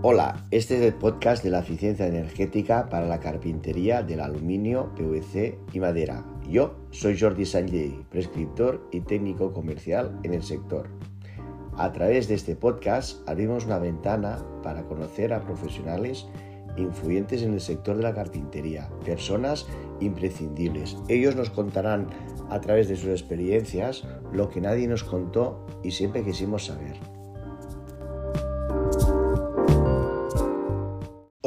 [0.00, 5.58] Hola, este es el podcast de la eficiencia energética para la carpintería del aluminio, PVC
[5.72, 6.24] y madera.
[6.48, 10.88] Yo soy Jordi Sanjay, prescriptor y técnico comercial en el sector.
[11.76, 16.28] A través de este podcast abrimos una ventana para conocer a profesionales
[16.76, 19.66] influyentes en el sector de la carpintería, personas
[19.98, 20.96] imprescindibles.
[21.08, 22.06] Ellos nos contarán
[22.50, 27.17] a través de sus experiencias lo que nadie nos contó y siempre quisimos saber.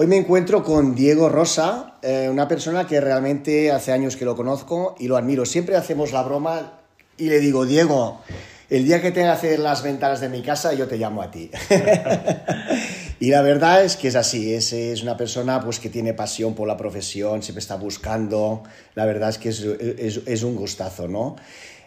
[0.02, 4.36] Hoy me encuentro con Diego Rosa, eh, una persona que realmente hace años que lo
[4.36, 5.46] conozco y lo admiro.
[5.46, 6.80] Siempre hacemos la broma
[7.20, 8.20] y le digo, Diego,
[8.72, 11.30] el día que tenga que hacer las ventanas de mi casa, yo te llamo a
[11.30, 11.52] ti.
[13.20, 16.56] y la verdad es que es así, es, es, una persona pues, que tiene pasión
[16.56, 18.64] por la profesión, siempre está buscando,
[18.96, 21.36] la verdad es que es, un gustazo, ¿no?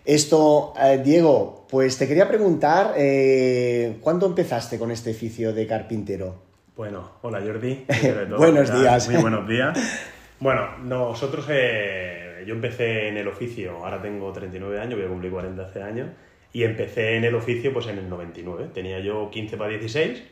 [0.04, 6.53] Esto, eh, Diego, pues te quería preguntar, eh, ¿cuándo empezaste con este oficio de carpintero?
[6.76, 7.84] Bueno, hola Jordi.
[8.36, 9.08] buenos días.
[9.08, 10.10] Muy buenos días.
[10.40, 15.30] Bueno, nosotros, eh, yo empecé en el oficio, ahora tengo 39 años, voy a cumplir
[15.30, 16.08] 40 hace años,
[16.52, 18.70] y empecé en el oficio pues en el 99.
[18.74, 20.22] Tenía yo 15 para 16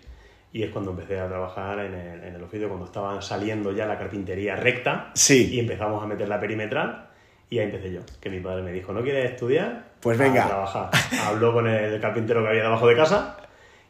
[0.53, 3.87] y es cuando empecé a trabajar en el, en el oficio, cuando estaba saliendo ya
[3.87, 5.49] la carpintería recta Sí.
[5.55, 7.09] y empezamos a meter la perimetral.
[7.49, 9.85] Y ahí empecé yo, que mi padre me dijo, ¿no quieres estudiar?
[10.01, 10.45] Pues venga.
[10.45, 10.91] A trabajar.
[11.25, 13.37] Habló con el carpintero que había debajo de casa,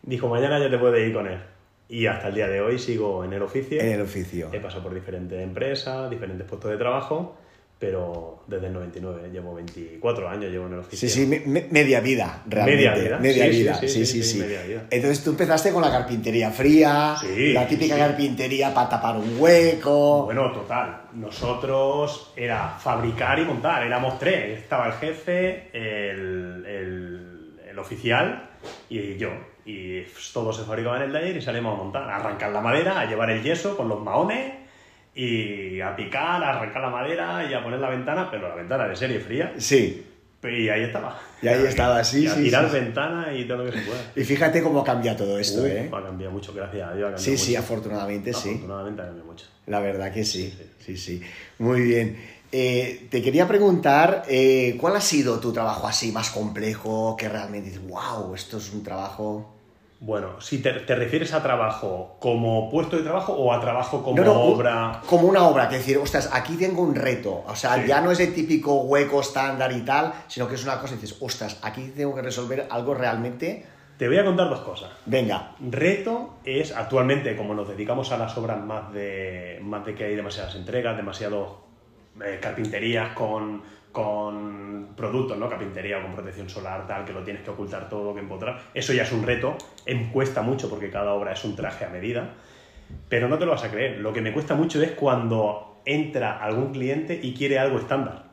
[0.02, 1.38] dijo, mañana ya te puedes ir con él.
[1.92, 3.78] Y hasta el día de hoy sigo en el oficio.
[3.80, 4.48] En el oficio.
[4.50, 7.36] He pasado por diferentes empresas, diferentes puestos de trabajo,
[7.78, 11.06] pero desde el 99, llevo 24 años llevo en el oficio.
[11.06, 12.76] Sí, sí, me- me- media vida, realmente.
[12.88, 13.18] Media vida.
[13.18, 14.32] Media Sí, sí, vida, sí, sí, sí, sí, sí.
[14.32, 14.86] sí, media vida.
[14.90, 20.24] Entonces tú empezaste con la carpintería fría, Sí, la típica carpintería para tapar un hueco.
[20.24, 21.02] Bueno, total.
[21.12, 24.60] Nosotros era fabricar y montar, éramos tres.
[24.60, 28.48] Estaba el jefe, el, el- el oficial
[28.88, 29.28] y yo.
[29.64, 32.98] Y todos se fabricaban en el taller y salimos a montar, a arrancar la madera,
[33.00, 34.54] a llevar el yeso con los maones
[35.14, 38.88] y a picar, a arrancar la madera y a poner la ventana, pero la ventana
[38.88, 39.52] de serie fría.
[39.58, 40.06] Sí.
[40.42, 41.16] Y ahí estaba.
[41.40, 42.74] Y ahí estaba, sí, Y a sí, tirar sí.
[42.74, 44.00] ventanas y todo lo que se pueda.
[44.16, 45.88] Y fíjate cómo cambia todo esto, Uf, ¿eh?
[45.92, 47.10] Ha cambiado mucho, gracias a Dios.
[47.10, 48.48] ha cambiado Sí, sí, afortunadamente sí.
[48.48, 49.46] Afortunadamente ha cambiado mucho.
[49.66, 51.22] La verdad que sí, sí, sí.
[51.58, 52.18] Muy bien.
[52.50, 57.70] Eh, te quería preguntar, eh, ¿cuál ha sido tu trabajo así más complejo que realmente
[57.70, 59.51] dices, wow, esto es un trabajo...
[60.04, 64.16] Bueno, si te, te refieres a trabajo como puesto de trabajo o a trabajo como
[64.16, 65.00] No, no, un- obra.
[65.06, 67.44] Como una obra, que decir, ostras, aquí tengo un reto.
[67.46, 67.84] O sea, Sí.
[67.86, 70.96] ya no es el típico hueco estándar y tal, sino que es una cosa y
[70.96, 73.64] dices, ostras, aquí tengo que resolver algo realmente.
[73.96, 74.90] Te voy a contar dos cosas.
[75.06, 80.02] Venga, Reto es actualmente, como nos dedicamos a las obras más de, más de que
[80.06, 81.48] hay demasiadas entregas, demasiados
[82.24, 83.62] eh, carpinterías con,
[83.92, 85.48] con productos, ¿no?
[85.48, 88.60] Carpintería con protección solar, tal, que lo tienes que ocultar todo, que empotrar.
[88.74, 89.56] Eso ya es un reto.
[89.86, 92.34] Em, cuesta mucho porque cada obra es un traje a medida.
[93.08, 93.98] Pero no te lo vas a creer.
[93.98, 98.24] Lo que me cuesta mucho es cuando entra algún cliente y quiere algo estándar.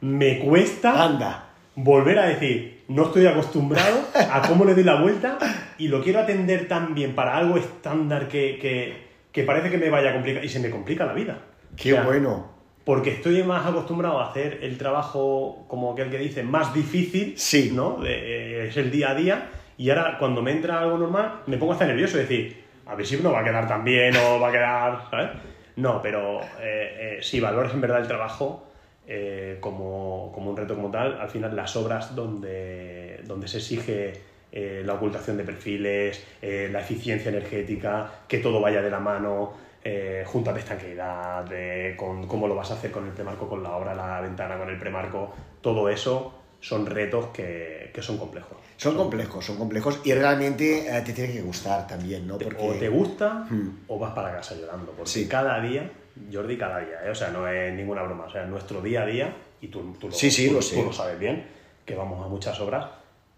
[0.00, 1.42] Me cuesta anda.
[1.74, 5.38] volver a decir, no estoy acostumbrado a cómo le doy la vuelta
[5.78, 9.90] y lo quiero atender tan bien para algo estándar que, que, que parece que me
[9.90, 11.38] vaya a complicar y se me complica la vida.
[11.76, 12.55] Qué O sea, bueno.
[12.86, 17.72] Porque estoy más acostumbrado a hacer el trabajo, como aquel que dice, más difícil, Sí.
[17.74, 17.96] ¿no?
[18.00, 21.56] De- eh, es el día a día y ahora cuando me entra algo normal me
[21.58, 24.38] pongo hasta nervioso, es decir, a ver si no va a quedar tan bien o
[24.38, 25.30] va a quedar, ¿sabes?
[25.74, 28.62] No, pero eh, eh, si valoras en verdad el trabajo
[29.08, 34.12] eh, como, como un reto como tal, al final las obras donde, donde se exige
[34.52, 39.65] eh, la ocultación de perfiles, eh, la eficiencia energética, que todo vaya de la mano,
[39.88, 43.62] eh, juntas de estanqueidad, de con cómo lo vas a hacer con el premarco, con
[43.62, 48.58] la obra, la ventana, con el premarco, todo eso son retos que, que son complejos.
[48.76, 52.36] Son complejos, son complejos y realmente eh, te tiene que gustar también, ¿no?
[52.38, 52.68] Porque...
[52.68, 53.84] O te gusta Hmm.
[53.86, 54.90] o vas para casa llorando.
[54.92, 55.28] Porque Sí.
[55.28, 55.88] cada día,
[56.32, 57.10] Jordi, cada día, ¿eh?
[57.10, 60.08] o sea, no es ninguna broma, o sea, nuestro día a día, y tú, tú
[60.08, 61.46] lo, Sí, sí, tú- lo tú lo sabes bien,
[61.84, 62.86] que vamos a muchas obras,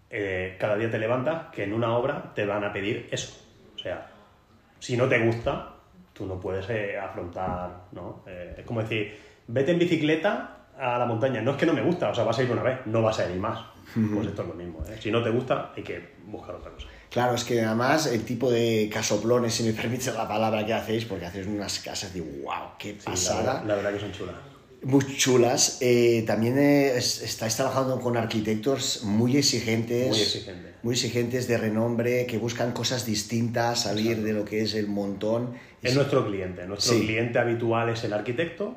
[0.09, 3.37] eh, cada día te levantas que en una obra te van a pedir eso.
[3.75, 4.07] O sea,
[4.79, 5.75] si no te gusta,
[6.19, 8.23] tú no puedes eh, afrontar, ¿no?
[8.27, 9.17] Eh, es como decir,
[9.47, 11.41] vete en bicicleta a la montaña.
[11.41, 13.17] No es que no me gusta, o sea, vas a ir una vez, no vas
[13.19, 13.59] a ir más.
[14.13, 14.83] Pues esto es lo mismo.
[14.87, 14.97] ¿eh?
[15.01, 16.85] Si no te gusta, hay que buscar otra cosa.
[17.09, 21.05] Claro, es que además el tipo de casoplones, si me permites la palabra que hacéis,
[21.05, 23.39] porque hacéis unas casas de wow, qué Sí, la, pasada.
[23.53, 24.35] verdad- la verdad que son chulas.
[24.81, 25.77] Muy chulas.
[25.81, 30.07] Eh, también eh, es- estáis trabajando con arquitectos muy exigentes.
[30.09, 30.69] Muy exigente.
[30.81, 35.53] muy exigentes de renombre, que buscan cosas distintas, salir de lo que es el montón.
[35.81, 36.65] Es nuestro cliente.
[36.65, 37.01] Nuestro Sí.
[37.01, 38.75] cliente habitual es el arquitecto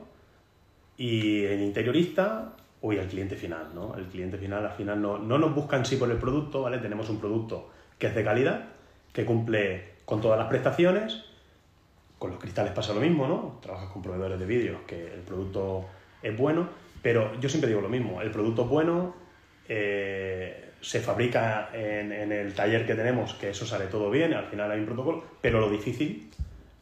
[0.97, 3.95] y el interiorista o y el cliente final, ¿no?
[3.97, 6.79] El cliente final al final no, no nos buscan sí por el producto, ¿vale?
[6.79, 7.71] Tenemos un producto
[8.01, 8.65] que es de calidad,
[9.13, 11.23] que cumple con todas las prestaciones,
[12.23, 13.59] Con los cristales pasa lo mismo, ¿no?
[13.61, 15.87] Trabajas con proveedores de vídeos que el producto
[16.23, 16.69] es bueno,
[17.03, 19.17] pero yo siempre digo lo mismo, el producto es bueno,
[19.69, 24.71] eh, se fabrica en, el taller que tenemos, que eso sale todo bien, al final
[24.71, 26.31] hay un protocolo, pero lo difícil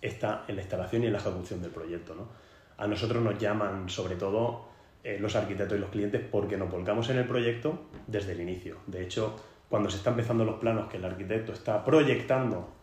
[0.03, 2.29] está en la instalación y en la ejecución del proyecto, ¿no?
[2.77, 4.67] A nosotros nos llaman sobre todo
[5.03, 8.77] eh, los arquitectos y los clientes porque nos volcamos en el proyecto desde el inicio.
[8.87, 9.37] De hecho,
[9.71, 12.80] cuando se están empezando los planos que el arquitecto está proyectando,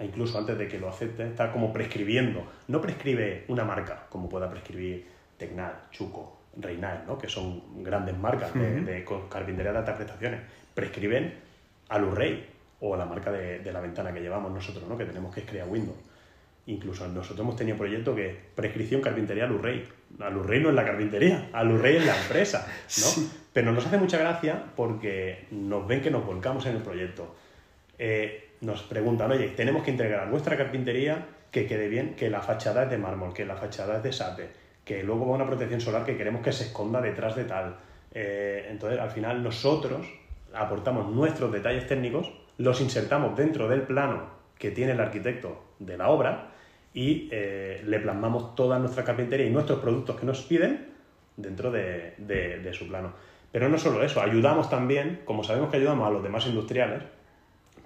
[0.00, 2.44] incluso antes de que lo acepte, está como prescribiendo.
[2.68, 5.06] No prescribe una marca, como pueda prescribir
[5.38, 7.18] Tecnal, Chuco, Reinal, ¿no?
[7.18, 10.40] que son grandes marcas de, de carpintería de altas prestaciones.
[10.74, 11.34] Prescriben
[11.88, 12.46] a Lurrey
[12.80, 14.96] o la marca de, de, la ventana que llevamos nosotros, ¿no?
[14.96, 15.96] que tenemos que es crear Windows.
[16.66, 19.86] Incluso nosotros hemos tenido proyectos que prescripción carpintería a Lurrey.
[20.20, 22.72] A Lurrey no es la carpintería, a Lurrey es la empresa, ¿no?
[23.06, 23.30] Sí.
[23.52, 27.34] Pero nos hace mucha gracia porque nos ven que nos volcamos en el proyecto.
[27.98, 32.40] Eh, nos preguntan, oye, tenemos que entregar a nuestra carpintería que quede bien, que la
[32.40, 34.48] fachada es de mármol, que la fachada es de sape,
[34.84, 37.76] que luego va una protección solar que queremos que se esconda detrás de tal.
[38.12, 40.04] Eh, entonces, al final, nosotros
[40.52, 46.08] aportamos nuestros detalles técnicos, los insertamos dentro del plano que tiene el arquitecto de la
[46.08, 46.48] obra
[46.92, 50.88] y eh, le plasmamos toda nuestra carpintería y nuestros productos que nos piden
[51.36, 53.12] dentro de, de, de su plano.
[53.52, 57.02] Pero no solo eso, ayudamos también, como sabemos que ayudamos a los demás industriales,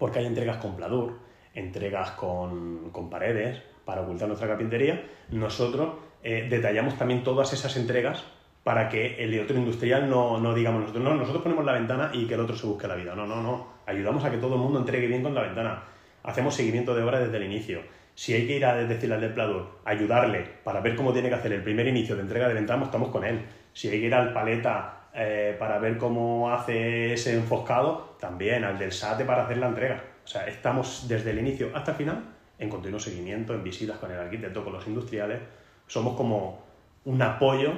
[0.00, 1.19] porque hay entregas con pladur,
[1.55, 5.94] entregas con, con paredes para ocultar nuestra carpintería, nosotros
[6.25, 8.25] eh, detallamos también todas esas entregas
[8.64, 12.26] para que el otro industrial no, no digamos nosotros, no, nosotros ponemos la ventana y
[12.26, 13.14] que el otro se busque la vida.
[13.14, 13.67] No, no, no.
[13.87, 15.82] Ayudamos a que todo el mundo entregue bien con la ventana.
[16.23, 17.81] Hacemos seguimiento de obra desde el inicio.
[18.14, 21.52] Si hay que ir a decirle al pladur, ayudarle para ver cómo tiene que hacer
[21.52, 23.41] el primer inicio de entrega de ventana, estamos con él.
[23.73, 28.78] Si hay que ir al paleta eh, para ver cómo hace ese enfoscado, también al
[28.78, 30.02] del SATE para hacer la entrega.
[30.24, 32.24] O sea, estamos desde el inicio hasta el final
[32.58, 35.40] en continuo seguimiento, en visitas con el arquitecto, con los industriales.
[35.86, 36.62] Somos como
[37.06, 37.72] un apoyo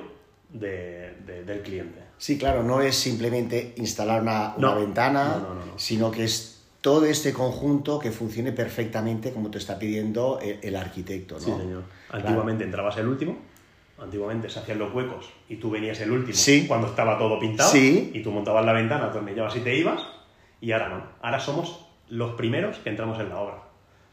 [0.50, 2.00] de, de, del cliente.
[2.18, 4.76] Sí, claro, no es simplemente instalar una, una No.
[4.80, 5.78] ventana, No, no, no, no.
[5.78, 10.76] sino que es todo este conjunto que funcione perfectamente como te está pidiendo el, el
[10.76, 11.40] arquitecto, ¿no?
[11.40, 11.84] Sí, señor.
[12.10, 13.38] Antiguamente entrabas el último,
[13.98, 16.66] antiguamente se hacían los huecos y tú venías el último Sí.
[16.66, 18.10] cuando estaba todo pintado Sí.
[18.14, 20.02] y tú montabas la ventana, atornillabas y te ibas
[20.60, 21.02] y ahora no.
[21.22, 23.58] Ahora somos los primeros que entramos en la obra.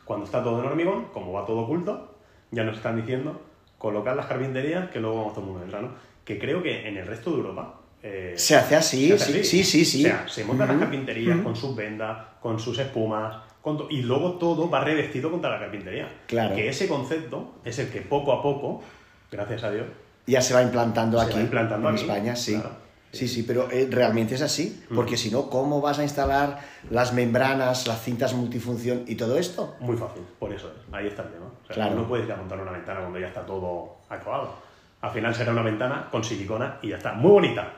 [0.06, 2.16] Cuando está todo en hormigón, como va todo oculto,
[2.52, 3.42] ya nos están diciendo
[3.78, 5.90] colocar las carpinterías que luego vamos todo el mundo entra, ¿no?
[6.25, 7.75] Que creo que en el resto de Europa...
[8.04, 10.06] eh, Se hace así, se hace sí, sí, sí, sí.
[10.06, 11.44] O sea, se montan las Ujú, carpinterías ujú.
[11.46, 16.10] con sus vendas, con sus espumas, con y luego todo va revestido contra la carpintería.
[16.28, 16.56] Claro.
[16.56, 18.82] Que ese concepto es el que poco a poco,
[19.31, 19.88] gracias a Dios,
[20.28, 22.54] Ya se va implantando Se aquí va implantando en aquí, España, sí.
[22.54, 22.90] claro.
[23.12, 26.60] Sí, sí, pero eh, realmente es así, porque si no, ¿cómo vas a instalar
[26.92, 29.76] las membranas, las cintas multifunción y todo esto?
[29.80, 30.94] muy fácil, por eso es.
[30.94, 31.46] Ahí está el tema.
[31.48, 31.96] O sea, Claro.
[31.96, 34.54] No puedes ir a montar una ventana cuando ya está todo acabado.
[35.02, 37.14] Al final será una ventana con silicona y ya está.
[37.14, 37.74] Muy bonita,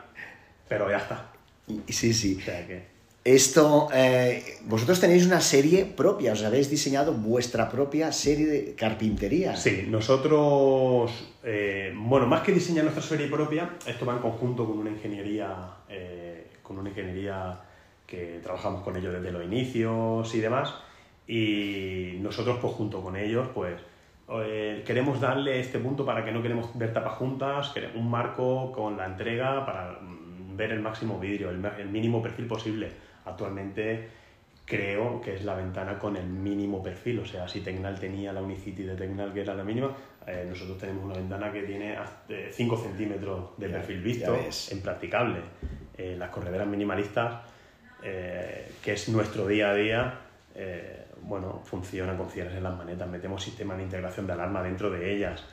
[0.67, 1.27] pero ya está.
[1.87, 2.37] Sí, sí.
[2.41, 2.90] O sea que...
[3.23, 9.55] Esto, eh, vosotros tenéis una serie propia, os habéis diseñado vuestra propia serie de carpintería.
[9.55, 11.11] Sí, nosotros,
[11.43, 15.53] eh, bueno, más que diseñar nuestra serie propia, esto va en conjunto con una ingeniería,
[15.87, 17.61] eh, con una ingeniería
[18.07, 20.73] que trabajamos con ellos desde los inicios y demás,
[21.27, 23.75] y nosotros, pues junto con ellos, pues
[24.83, 29.05] queremos darle este punto para que no queremos ver tapas juntas, un marco con la
[29.05, 33.10] entrega para mm, ver el máximo vidrio, el mínimo perfil posible.
[33.25, 34.07] Actualmente
[34.65, 37.19] creo que es la ventana con el mínimo perfil.
[37.19, 40.77] O sea, si Tecnal tenía la Unicity de Tecnal, que era la mínima, eh, nosotros
[40.77, 41.97] tenemos una ventana que tiene
[42.51, 44.71] 5 centímetros de Ya- perfil visto, ves.
[44.71, 45.39] impracticable.
[45.97, 47.41] Eh, las correderas minimalistas,
[48.03, 50.19] eh, que es nuestro día a día,
[50.55, 54.89] eh, bueno, funcionan con cierres en las manetas, metemos sistemas de integración de alarma dentro
[54.89, 55.43] de ellas.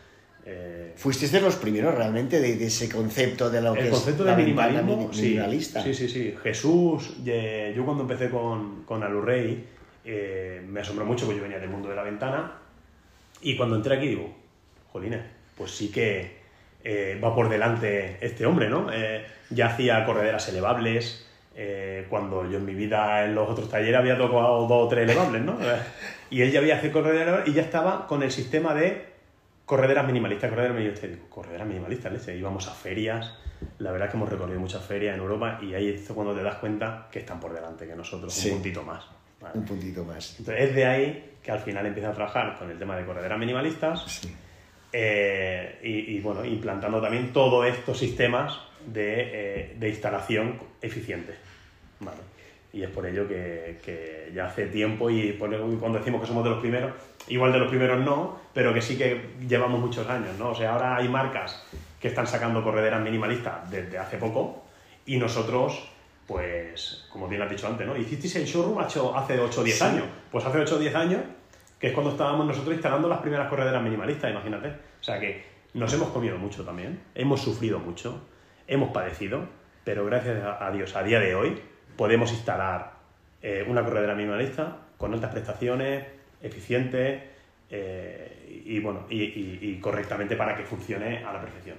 [0.46, 3.92] Eh, Fuisteis de los primeros realmente de, de ese concepto de lo que el es
[3.92, 5.82] concepto de minimalismo, minimalista.
[5.82, 6.34] sí, sí, sí.
[6.42, 9.64] Jesús, eh, yo cuando empecé con, con Alurrey,
[10.04, 12.52] eh, me asombró mucho porque yo venía del mundo de la ventana
[13.42, 14.34] y cuando entré aquí digo,
[14.90, 15.20] jolines,
[15.56, 16.38] pues sí que
[16.82, 18.88] eh, va por delante este hombre, ¿no?
[18.92, 21.24] Eh, ya hacía correderas elevables,
[22.08, 25.42] cuando yo en mi vida en los otros talleres había tocado dos o tres elevables,
[25.42, 25.58] ¿no?
[26.30, 29.04] Y él ya había hecho correderas elevables y ya estaba con el sistema de
[29.68, 31.10] correderas minimalistas, correderas minimalistas.
[31.10, 32.36] Digo, correderas minimalistas, leche.
[32.36, 33.34] Íbamos a ferias,
[33.78, 36.42] la verdad es que hemos recorrido muchas ferias en Europa y ahí es cuando te
[36.42, 38.48] das cuenta que están por delante que nosotros, Sí.
[38.48, 39.04] un puntito más.
[39.40, 39.58] ¿vale?
[39.58, 40.36] Un puntito más.
[40.38, 43.38] Entonces es de ahí que al final empieza a trabajar con el tema de correderas
[43.38, 44.34] minimalistas Sí.
[44.92, 51.34] eh, y, y, bueno, implantando también todos estos sistemas de, eh, de instalación eficiente.
[52.00, 52.18] Vale.
[52.72, 56.44] Y es por ello que, que ya hace tiempo y por- cuando decimos que somos
[56.44, 56.92] de los primeros,
[57.28, 60.50] igual de los primeros no, pero que sí que llevamos muchos años, ¿no?
[60.50, 61.64] O sea, ahora hay marcas
[62.00, 64.64] que están sacando correderas minimalistas desde hace poco
[65.06, 65.88] y nosotros,
[66.26, 67.96] pues, como bien has dicho antes, ¿no?
[67.96, 69.84] Hicisteis el showroom hace 8 o 10 Sí.
[69.84, 70.04] años.
[70.30, 71.22] Pues hace 8 o 10 años,
[71.80, 74.68] que es cuando estábamos nosotros instalando las primeras correderas minimalistas, imagínate.
[74.68, 75.42] O sea que
[75.74, 78.20] nos hemos comido mucho también, hemos sufrido mucho,
[78.66, 79.46] hemos padecido,
[79.84, 81.60] pero gracias a a Dios, a día de hoy,
[81.98, 82.92] podemos instalar
[83.42, 86.04] eh, una corredera minimalista con altas prestaciones,
[86.40, 87.24] eficiente
[87.70, 91.76] eh, y, bueno, y, y- y correctamente para que funcione a la perfección.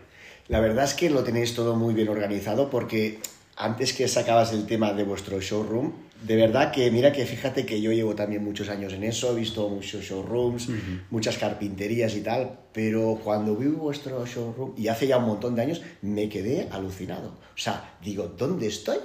[0.49, 3.19] La verdad es que lo tenéis todo muy bien organizado porque
[3.55, 7.81] antes que sacabas el tema de vuestro showroom, de verdad que mira que fíjate que
[7.81, 10.69] yo llevo también muchos años en eso, he visto muchos showrooms,
[11.09, 15.61] muchas carpinterías y tal, pero cuando vi vuestro showroom, y hace ya un montón de
[15.61, 17.29] años, me quedé alucinado.
[17.29, 18.97] O sea, digo, ¿dónde estoy?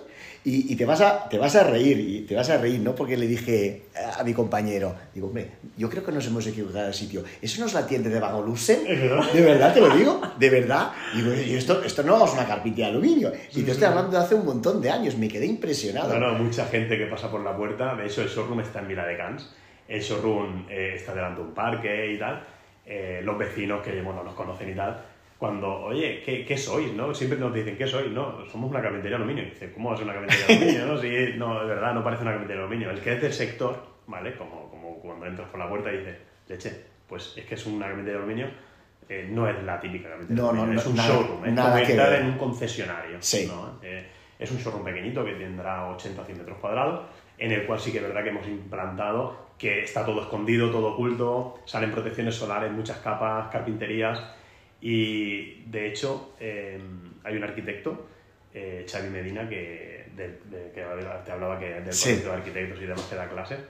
[0.47, 2.95] Y, y te, vas a, te vas a reír, y te vas a reír, ¿no?
[2.95, 3.85] Porque le dije
[4.19, 7.25] a mi compañero, digo, hombre, yo creo que nos hemos equivocado de sitio.
[7.41, 8.35] ¿Eso no es la tienda de verdad?
[9.33, 10.93] De verdad te lo digo, de verdad.
[11.15, 13.33] Digo, y esto, esto no es una carpintera de aluminio.
[13.55, 16.19] Y te estoy hablando de hace un montón de años, me quedé impresionado.
[16.19, 17.95] No, no, mucha gente que pasa por la puerta.
[17.95, 19.51] De hecho, el showroom está en Vila de Cans.
[19.89, 22.43] El showroom eh, está delante de un parque y tal.
[22.85, 25.03] Eh, los vecinos que bueno, nos conocen y tal.
[25.45, 26.93] Cuando, oye, ¿qué, qué sois?
[26.95, 27.13] ¿no?
[27.15, 28.11] Siempre nos dicen, ¿qué sois?
[28.11, 29.43] No, somos una carpintería de aluminio.
[29.45, 30.87] Y dice, ¿cómo va a ser una carpintería de aluminio?
[30.87, 32.91] no, sí, no, de verdad, no parece una carpintería de aluminio.
[32.91, 34.35] El que es del sector, ¿vale?
[34.37, 36.17] Como, como cuando entras por la puerta y dices,
[36.49, 38.47] leche, pues es que es una carpintería de aluminio.
[39.09, 41.53] eh, no es la típica carpintería No, de aluminio, no, es un nada- showroom, es
[41.53, 42.21] nada como que entrar ver.
[42.23, 43.17] en un concesionario.
[43.21, 43.47] Sí.
[43.47, 43.79] ¿no?
[43.83, 44.07] Eh,
[44.39, 47.01] es un showroom pequeñito que tendrá 80 o 100 metros cuadrados,
[47.37, 50.95] en el cual sí que es verdad que hemos implantado que está todo escondido, todo
[50.95, 54.21] oculto, salen protecciones solares, muchas capas, carpinterías
[54.89, 56.79] y de hecho eh,
[57.25, 58.07] hay un arquitecto,
[58.53, 60.83] eh, Xavi Medina, que, del- de- que
[61.25, 62.17] te hablaba que del Sí.
[62.17, 63.61] de arquitectos y demás que da clases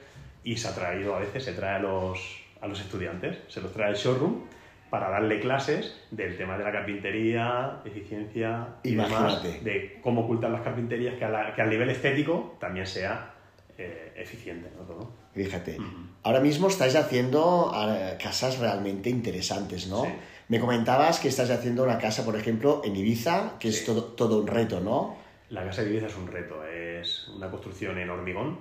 [0.43, 2.19] y se ha traído a veces, se trae a los,
[2.61, 4.43] a los estudiantes, se los trae al showroom
[4.91, 9.61] para darle clases del tema de la carpintería, eficiencia y demás, Imagínate.
[9.61, 13.31] de cómo ocultar las carpinterías, que, a la- que al nivel estético también sea
[13.79, 14.69] eh, eficiente.
[14.77, 14.85] ¿no?
[14.85, 15.13] Todo.
[15.35, 15.79] Fíjate,
[16.23, 20.05] ahora mismo estáis haciendo eh, casas realmente interesantes, ¿no?
[20.05, 20.11] Sí.
[20.49, 24.41] Me comentabas que estás haciendo una casa, por ejemplo, en Ibiza, que es todo, todo
[24.41, 25.17] un reto, ¿no?
[25.51, 28.59] La casa de Ibiza es un reto, es una construcción en hormigón,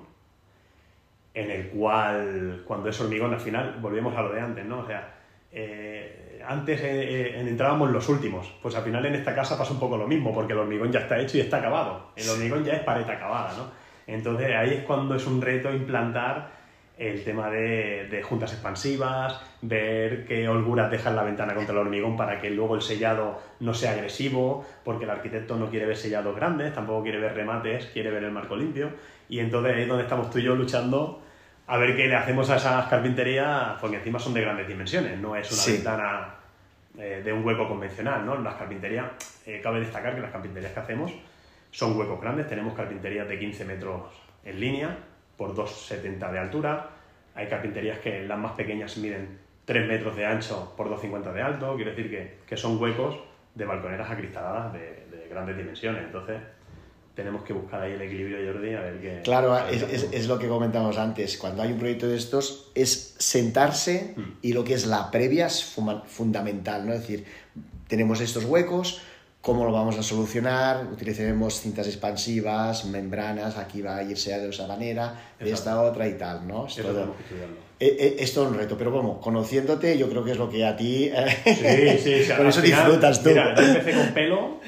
[1.34, 4.80] en el cual, cuando es hormigón, al final volvemos a lo de antes, ¿no?
[4.80, 5.14] O sea,
[5.52, 9.80] eh, antes eh, eh, entrábamos los últimos, pues al final en esta casa pasa un
[9.80, 12.12] poco lo mismo, porque el hormigón ya está hecho y está acabado.
[12.16, 13.72] El hormigón ya es pared acabada, ¿no?
[14.08, 16.63] Entonces ahí es cuando es un reto implantar
[16.98, 22.16] el tema de, de juntas expansivas, ver qué holguras dejan la ventana contra el hormigón
[22.16, 26.36] para que luego el sellado no sea agresivo, porque el arquitecto no quiere ver sellados
[26.36, 28.92] grandes, tampoco quiere ver remates, quiere ver el marco limpio.
[29.28, 31.22] Y entonces ahí es donde estamos tú y yo luchando
[31.66, 35.36] a ver qué le hacemos a esas carpinterías, porque encima son de grandes dimensiones, no
[35.36, 35.72] es una Sí.
[35.74, 36.36] ventana
[37.00, 38.38] eh, de un hueco convencional, ¿no?
[38.38, 39.06] Las carpinterías,
[39.48, 41.12] eh, cabe destacar que las carpinterías que hacemos
[41.72, 44.04] son huecos grandes, tenemos carpinterías de 15 metros
[44.46, 44.96] en línea
[45.38, 46.90] por 2,70 de altura,
[47.36, 51.76] hay carpinterías que las más pequeñas miden 3 metros de ancho por 2,50 de alto,
[51.76, 53.16] quiere decir que, que son huecos
[53.56, 54.80] de balconeras acristaladas de,
[55.12, 56.38] de grandes dimensiones, entonces
[57.16, 59.22] tenemos que buscar ahí el equilibrio, Jordi, a ver qué...
[59.24, 61.38] Claro, es, es- lo que comentamos antes.
[61.38, 65.64] Cuando hay un proyecto de estos, es sentarse y lo que es la previa es
[66.08, 66.94] fundamental, ¿no?
[66.94, 67.26] Es decir,
[67.88, 69.04] tenemos estos huecos,
[69.44, 70.88] ¿cómo lo vamos a solucionar?
[70.92, 76.14] Utilizaremos cintas expansivas, membranas, aquí va a irse de esa manera, de esta otra y
[76.18, 76.66] tal, ¿no?
[76.66, 77.58] Es todo- estudiarlo.
[77.80, 80.66] eh, eh, es todo un reto, pero bueno, conociéndote, yo creo que es lo que
[80.66, 81.12] a ti.
[81.14, 82.32] eh, Sí, sí, sí.
[82.32, 83.30] Con al eso final, disfrutas tú.
[83.30, 84.60] Mira, yo empecé con pelo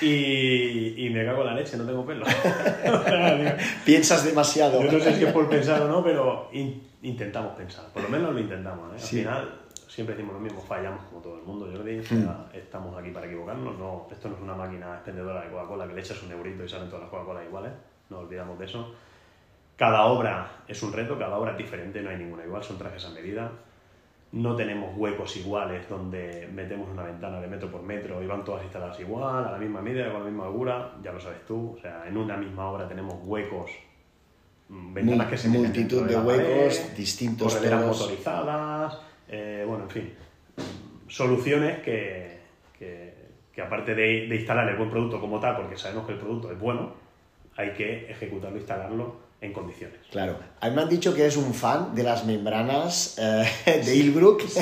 [0.00, 2.24] y, y me cago en la leche, no tengo pelo.
[2.84, 4.82] O sea, Piensas demasiado.
[4.82, 7.86] yo no sé si es por pensar o no, pero in- intentamos pensar.
[7.92, 8.90] Por lo menos lo intentamos.
[8.92, 8.94] ¿eh?
[8.94, 9.16] Al Sí.
[9.18, 9.61] final
[9.92, 11.98] siempre decimos lo mismo, fallamos como todo el mundo, Jordi.
[11.98, 13.78] o sea, Estamos aquí para equivocarnos.
[13.78, 16.68] No, esto no es una máquina expendedora de Coca-Cola que le echas un eurito y
[16.68, 17.72] salen todas las Coca-Cola iguales.
[18.08, 18.94] No olvidamos de eso.
[19.76, 23.04] Cada obra es un reto, cada obra es diferente, no hay ninguna igual, son trajes
[23.04, 23.52] a medida.
[24.32, 28.62] No tenemos huecos iguales donde metemos una ventana de metro por metro y van todas
[28.62, 31.74] instaladas igual, a la misma medida, con la misma holgura, ya lo sabes tú.
[31.76, 33.70] O sea, en una misma obra tenemos huecos,
[34.70, 38.98] mm, ventanas que se Multitud de la huecos, pared, distintos correderas motorizadas,
[39.32, 40.14] eh, bueno, en fin,
[41.08, 42.38] soluciones que,
[42.78, 43.14] que,
[43.52, 46.52] que aparte de, de instalar el buen producto como tal, porque sabemos que el producto
[46.52, 46.92] es bueno,
[47.56, 49.98] hay que ejecutarlo, instalarlo en condiciones.
[50.10, 50.36] Claro.
[50.60, 53.44] A mí me han dicho que eres un fan de las membranas eh,
[53.84, 54.42] de Ilbrook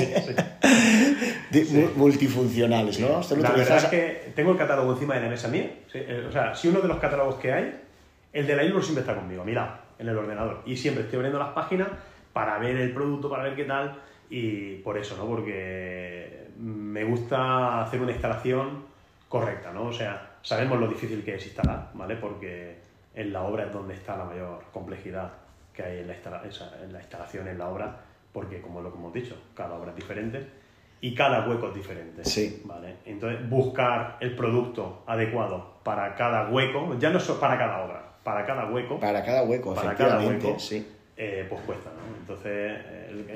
[1.50, 3.21] de- mu- multifuncionales, ¿no?
[3.37, 5.71] La verdad es que tengo el catálogo encima de la mesa mía.
[5.93, 7.79] sí, eh, O sea, si uno de los catálogos que hay
[8.33, 10.62] El de la Ilur siempre está conmigo, mira, en el ordenador.
[10.65, 11.89] Y siempre estoy abriendo las páginas
[12.33, 13.99] para ver el producto, para ver qué tal.
[14.31, 15.27] Y por eso, ¿no?
[15.27, 18.85] Porque me gusta hacer una instalación
[19.29, 19.85] correcta, ¿no?
[19.85, 22.17] O sea, sabemos lo difícil que es instalar, ¿vale?
[22.17, 22.77] Porque
[23.15, 25.33] en la obra es donde está la mayor complejidad
[25.75, 26.15] que hay en la,
[26.83, 27.97] en la instalación, en la obra,
[28.33, 30.47] porque como lo que hemos dicho, cada obra es diferente
[31.01, 32.25] y cada hueco es diferente.
[32.25, 32.63] Sí.
[32.65, 32.97] ¿vale?
[33.05, 38.45] Entonces, buscar el producto adecuado para cada hueco, ya no solo para cada obra, para
[38.45, 39.01] cada hueco.
[39.01, 40.87] Para cada hueco, para cada efectivamente, hueco, sí.
[41.17, 42.17] eh, pues cuesta, ¿no?
[42.17, 42.81] Entonces,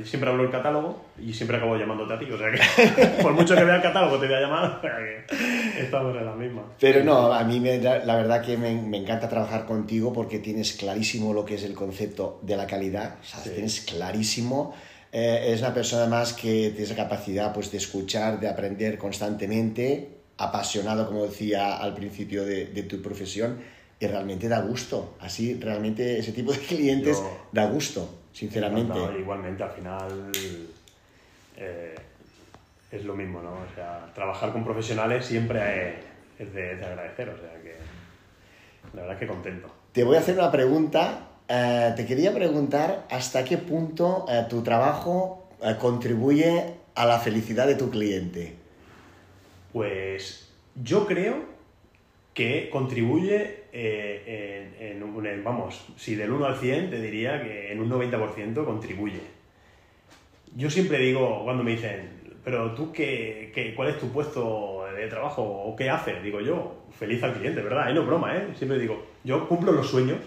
[0.05, 3.55] siempre hablo del catálogo y siempre acabo llamándote a ti, o sea que por mucho
[3.55, 6.63] que vea el catálogo te voy a llamar, o sea que estamos en la misma.
[6.81, 10.73] Pero no, a mí me, la verdad que me, me encanta trabajar contigo porque tienes
[10.75, 13.51] clarísimo lo que es el concepto de la calidad, o sea, Sí.
[13.51, 14.75] tienes clarísimo.
[15.17, 20.09] Eh, es una persona más que tiene esa capacidad pues, de escuchar, de aprender constantemente,
[20.39, 23.59] apasionado, como decía al principio de, de tu profesión,
[24.01, 25.15] y realmente da gusto.
[25.21, 28.93] Así, realmente ese tipo de clientes Yo- da gusto, sinceramente.
[28.93, 30.33] No, igualmente, al final
[31.57, 31.95] eh,
[32.91, 33.53] es lo mismo, ¿no?
[33.53, 35.95] O sea, trabajar con profesionales siempre
[36.39, 37.77] es, de, de agradecer, o sea que
[38.93, 39.69] la verdad es que contento.
[39.93, 41.29] Te voy a hacer una pregunta.
[41.49, 45.41] Eh, te quería preguntar hasta qué punto eh, tu trabajo
[45.81, 48.55] contribuye a la felicidad de tu cliente.
[49.73, 51.54] Pues yo creo
[52.35, 57.89] que contribuye eh, en, vamos, si del 1 al 100 te diría que en un
[57.91, 59.21] 90% contribuye.
[60.57, 62.11] Yo siempre digo, cuando me dicen,
[62.45, 66.85] pero tú qué, qué- cuál es tu puesto de trabajo o qué haces, digo yo,
[66.99, 67.91] feliz al cliente, ¿verdad?
[67.91, 68.49] Y no broma, ¿eh?
[68.57, 70.19] Siempre digo, yo cumplo los sueños,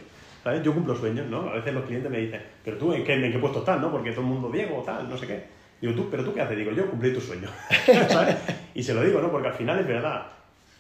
[0.44, 0.64] ¿sabes?
[0.64, 1.50] Yo cumplo sueños, ¿no?
[1.50, 3.92] A veces los clientes me dicen, pero tú en qué, en qué puesto estás, ¿no?
[3.92, 5.44] Porque todo el mundo Diego, tal, no sé qué.
[5.82, 7.50] Digo, tú, pero tú qué haces, digo, yo cumplí tu sueño,
[8.10, 8.36] ¿sabes?
[8.76, 9.32] Y se lo digo, ¿no?
[9.32, 10.28] Porque al final es verdad.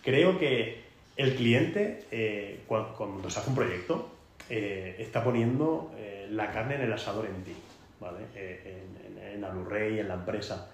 [0.03, 0.86] Creo que
[1.17, 4.09] el cliente, eh, cuando, cuando se hace un proyecto,
[4.49, 7.53] eh, está poniendo eh, la carne en el asador en ti,
[7.99, 8.19] ¿vale?
[8.35, 10.69] En, en, en Alurrey, en la empresa.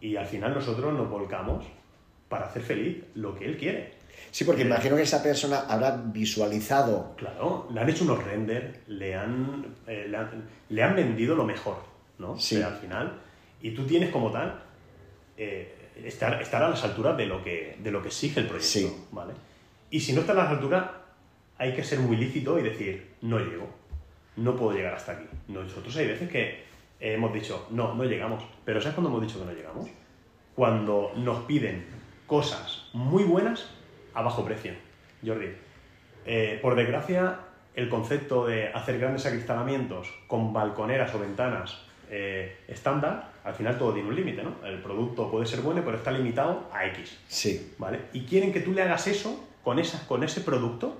[0.00, 1.64] Y al final nosotros nos volcamos
[2.28, 3.94] para hacer feliz lo que él quiere.
[4.30, 7.14] Sí, porque imagino que esa persona habrá visualizado.
[7.16, 11.76] Claro, le han hecho unos renders, le han, le han, le han vendido lo mejor,
[12.18, 12.38] ¿no?
[12.38, 12.56] Sí.
[12.56, 13.18] O sea, al final.
[13.62, 14.62] Y tú tienes como tal
[15.96, 19.04] estar, estar a las alturas de lo que, de lo que exige el proyecto, Sí.
[19.12, 19.32] ¿vale?
[19.92, 20.86] Y si no estás a las alturas,
[21.58, 23.68] hay que ser muy lícito y decir, no llego,
[24.36, 25.26] no puedo llegar hasta aquí.
[25.48, 26.64] Nosotros hay veces que
[26.98, 28.42] hemos dicho, no, no llegamos.
[28.64, 29.90] Pero ¿sabes cuándo hemos dicho que no llegamos?
[30.56, 31.84] Cuando nos piden
[32.26, 33.68] cosas muy buenas
[34.14, 34.72] a bajo precio.
[35.24, 35.48] Jordi,
[36.24, 37.40] eh, por desgracia,
[37.74, 43.92] el concepto de hacer grandes acristalamientos con balconeras o ventanas eh, estándar, al final todo
[43.92, 44.54] tiene un límite, ¿no?
[44.64, 47.18] El producto puede ser bueno, pero está limitado a X.
[47.28, 48.00] Sí, ¿vale?
[48.14, 50.96] Y quieren que tú le hagas eso con, esa, con ese producto,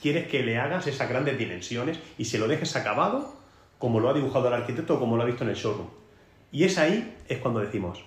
[0.00, 3.34] quieres que le hagas esas grandes dimensiones y se lo dejes acabado
[3.78, 5.88] como lo ha dibujado el arquitecto o como lo ha visto en el showroom.
[6.50, 8.02] Y es ahí es cuando decimos,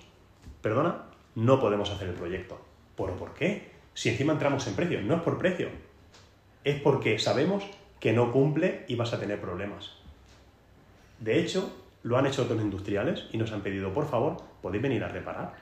[0.61, 1.03] perdona,
[1.35, 2.59] no podemos hacer el proyecto.
[2.95, 3.71] ¿Pero por qué?
[3.93, 5.69] Si encima entramos en precio, no es por precio,
[6.63, 7.63] es porque sabemos
[7.99, 9.91] que no cumple y vas a tener problemas.
[11.19, 11.71] De hecho,
[12.03, 15.53] lo han hecho otros industriales y nos han pedido, por favor, podéis venir a reparar.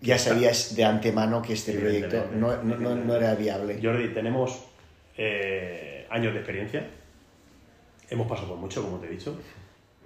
[0.00, 2.16] Ya sabías de antemano que este proyecto
[2.62, 3.78] no- no- no era viable.
[3.82, 4.64] Jordi, tenemos
[5.16, 6.86] eh, años de experiencia,
[8.08, 9.36] hemos pasado por mucho, como te he dicho,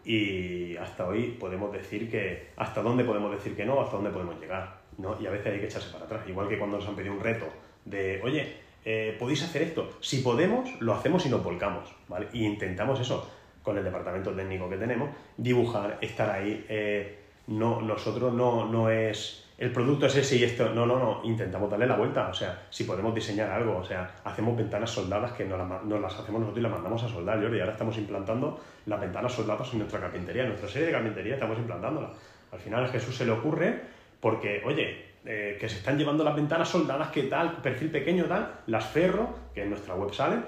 [0.05, 4.39] y hasta hoy podemos decir que, hasta dónde podemos decir que no, hasta dónde podemos
[4.41, 5.17] llegar, ¿no?
[5.21, 7.21] Y a veces hay que echarse para atrás, igual que cuando nos han pedido un
[7.21, 7.47] reto
[7.85, 9.97] de, oye, eh, ¿podéis hacer esto?
[10.01, 12.29] Si podemos, lo hacemos y nos volcamos, ¿vale?
[12.33, 13.31] Y intentamos eso,
[13.63, 19.44] con el departamento técnico que tenemos, dibujar, estar ahí, eh, no, nosotros no, no es
[19.57, 20.69] el producto es ese y esto.
[20.71, 21.21] No, no, no.
[21.25, 22.29] Intentamos darle la vuelta.
[22.29, 26.19] O sea, si podemos diseñar algo, o sea, hacemos ventanas soldadas que nos las, las
[26.19, 27.59] hacemos nosotros y las mandamos a soldar, Jordi.
[27.59, 30.43] Y ahora estamos implantando las ventanas soldadas en nuestra carpintería.
[30.43, 32.11] En nuestra serie de carpintería estamos implantándolas.
[32.51, 33.81] Al final a Jesús se le ocurre
[34.21, 38.61] porque, oye, eh, que se están llevando las ventanas soldadas, que tal, perfil pequeño, tal,
[38.67, 40.45] las ferro, que en nuestra web salen,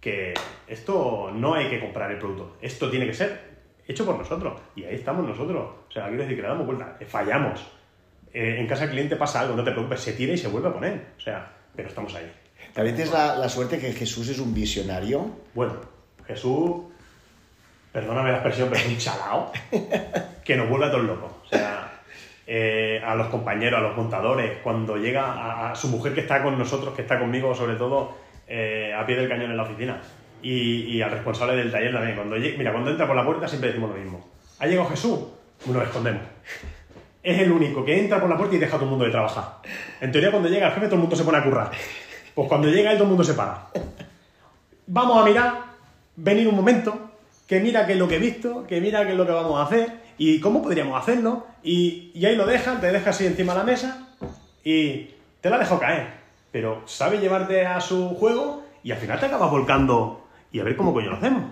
[0.00, 0.34] que
[0.68, 2.56] esto no hay que comprar el producto.
[2.60, 3.50] Esto tiene que ser
[3.86, 4.60] hecho por nosotros.
[4.76, 5.70] Y ahí estamos nosotros.
[5.88, 6.96] O sea, quiero decir que le damos vuelta.
[7.06, 7.79] Fallamos.
[8.32, 10.68] Eh, en casa del cliente pasa algo, no te preocupes, se tira y se vuelve
[10.68, 11.06] a poner.
[11.18, 12.30] O sea, pero estamos ahí.
[12.72, 15.30] También tienes la, la suerte que Jesús es un visionario.
[15.54, 15.74] Bueno,
[16.26, 16.82] Jesús,
[17.92, 19.52] perdóname la expresión, pero es un chalao
[20.44, 21.32] que nos vuelve a todos locos.
[21.44, 22.00] O sea,
[22.46, 26.42] eh, a los compañeros, a los montadores, cuando llega a, a su mujer que está
[26.42, 28.16] con nosotros, que está conmigo, sobre todo
[28.46, 30.00] eh, a pie del cañón en la oficina,
[30.42, 32.16] y, y al responsable del taller también.
[32.16, 34.28] Cuando mira, cuando entra por la puerta siempre decimos lo mismo.
[34.58, 35.20] ¿Ha llegado Jesús?
[35.66, 36.22] Nos escondemos.
[37.22, 39.10] Es el único que entra por la puerta y deja a todo el mundo de
[39.10, 39.58] trabajar.
[40.00, 41.70] En teoría, cuando llega el jefe, todo el mundo se pone a currar.
[42.34, 43.66] Pues cuando llega él, todo el mundo se para.
[44.86, 45.54] vamos a mirar,
[46.16, 47.10] venir un momento,
[47.46, 49.58] que mira qué es lo que he visto, que mira qué es lo que vamos
[49.58, 51.46] a hacer y cómo podríamos hacerlo.
[51.62, 54.08] Y, y ahí lo dejan, te deja así encima de la mesa
[54.64, 56.20] y te la dejo caer.
[56.52, 60.76] Pero sabe llevarte a su juego y al final te acabas volcando y a ver
[60.76, 61.44] cómo coño lo hacemos.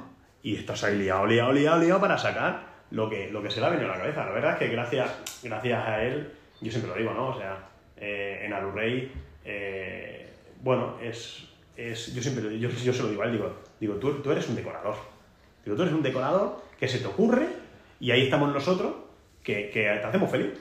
[0.43, 3.67] Y estás ahí liado, liado, liado, liado para sacar lo que, lo que se le
[3.67, 4.25] ha venido a la cabeza.
[4.25, 7.29] La verdad es que gracias, gracias a él, yo siempre lo digo, ¿no?
[7.29, 9.13] O sea, eh, en Alurrey,
[9.45, 10.29] eh,
[10.63, 14.15] bueno, es, es, yo siempre yo, yo se lo digo a él, digo, digo tú,
[14.23, 14.97] tú eres un decorador.
[15.65, 17.47] Digo, tú eres un decorador que se te ocurre
[18.01, 18.95] y ahí estamos nosotros
[19.43, 20.53] que, que te hacemos feliz.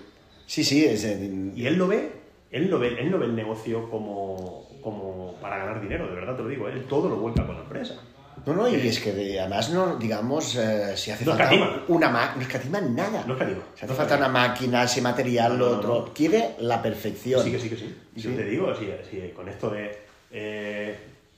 [0.45, 1.03] Sí, sí, es...
[1.05, 2.11] Y él lo ve,
[2.51, 6.35] él no ve, él no ve el negocio como, como para ganar dinero, de verdad
[6.35, 8.01] te lo digo, él todo lo vuelca con la empresa.
[8.47, 11.51] No, no, y es que de- además no, digamos, eh, si hace No falta
[11.89, 13.23] una máquina, no escatima nada.
[13.27, 13.59] No escatima.
[13.75, 17.43] Si hace No falta una máquina, ese material, lo otro, quiere la perfección.
[17.43, 17.95] Sí, que sí, que sí.
[18.15, 19.97] Yo te digo, sí, sí, con esto de.
[20.31, 20.95] eh,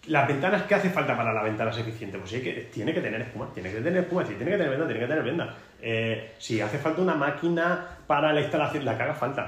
[0.07, 2.19] las ventanas, ¿qué hace falta para las ventanas eficientes?
[2.19, 4.69] Pues sí, que tiene que tener espuma, tiene que tener espuma, sí, tiene que tener
[4.69, 5.55] venda, tiene que tener venda.
[5.81, 9.47] Eh, si hace falta una máquina para la instalación, la que haga falta.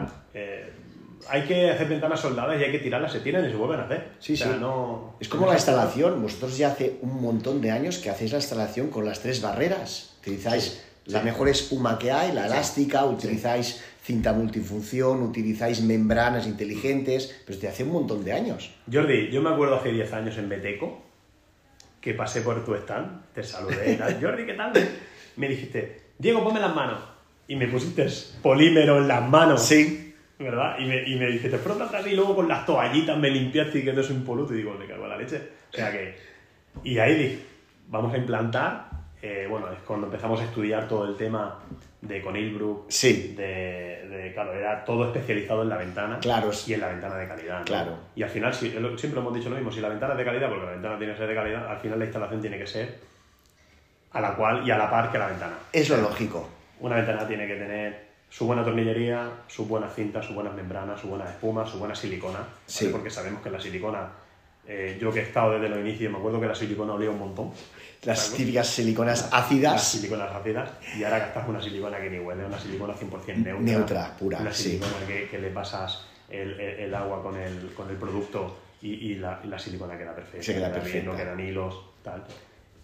[1.29, 3.83] Hay que hacer ventanas soldadas y hay que tirarlas, se tiran y se vuelven a
[3.83, 4.09] hacer.
[4.19, 4.57] Sí, O sea, sí.
[4.59, 6.21] no- Es como la instalación.
[6.21, 10.15] Vosotros ya hace un montón de años que hacéis la instalación con las tres barreras.
[10.21, 17.35] Utilizáis Sí, la mejor espuma que hay, la elástica, utilizáis cinta multifunción, utilizáis membranas inteligentes,
[17.45, 18.71] pero desde hace un montón de años.
[18.91, 21.01] Jordi, yo me acuerdo hace 10 años en Beteco
[21.99, 23.97] que pasé por tu stand, te saludé.
[24.21, 24.73] Jordi, ¿qué tal?
[25.37, 26.99] Me dijiste, Diego, ponme las manos.
[27.47, 28.07] Y me pusiste
[28.41, 29.61] polímero en las manos.
[29.63, 30.00] Sí.
[30.43, 30.77] ¿Verdad?
[30.79, 33.83] Y me, y me dijiste, frota atrás y luego con las toallitas me limpiaste y
[33.83, 34.53] que no es impoluto.
[34.53, 35.41] Y digo, me cago en la leche.
[35.71, 36.15] O sea que.
[36.83, 37.39] Y ahí dije,
[37.87, 38.89] vamos a implantar.
[39.21, 41.59] eh, bueno, es cuando empezamos a estudiar todo el tema
[42.01, 42.85] de Conilbrook.
[42.89, 43.33] Sí.
[43.37, 46.17] De, de- claro, era todo especializado en la ventana.
[46.19, 46.49] Claro.
[46.65, 47.59] Y en la ventana de calidad.
[47.59, 47.65] ¿no?
[47.65, 47.97] Claro.
[48.15, 50.49] Y al final, si- siempre hemos dicho lo mismo, si la ventana es de calidad,
[50.49, 52.95] porque la ventana tiene que ser de calidad, al final la instalación tiene que ser
[54.13, 55.53] a la cual y a la par que la ventana.
[55.71, 56.49] Es lo lógico.
[56.79, 61.07] Una ventana tiene que tener su buena tornillería, sus buenas cintas, sus buenas membranas, su
[61.09, 62.39] buena espuma, su buena silicona.
[62.39, 62.49] ¿vale?
[62.65, 62.87] Sí.
[62.91, 64.07] Porque sabemos que la silicona,
[64.65, 67.19] eh, yo que he estado desde los inicios, me acuerdo que la silicona olía un
[67.19, 67.51] montón.
[68.03, 68.37] Las ¿sabes?
[68.37, 69.83] típicas siliconas Las ácidas.
[69.87, 70.71] siliconas ácidas.
[70.97, 73.59] Y ahora gastas una silicona que ni huele, una silicona 100% neutra.
[73.61, 74.63] Neutra, pura, Una sí.
[74.63, 78.93] silicona que, que le pasas el, el- el agua con el, con el producto y,
[78.93, 80.41] y la, y la silicona queda perfecta.
[80.45, 81.11] Se queda bien, perfecta.
[81.11, 82.23] no quedan hilos, tal.